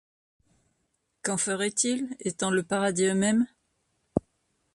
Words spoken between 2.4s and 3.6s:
le paradis eux-même?